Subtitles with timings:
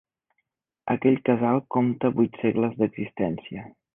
[0.93, 3.71] Aquell casal compta vuit segles d'existència.